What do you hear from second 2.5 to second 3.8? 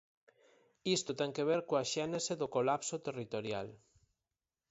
colapso territorial.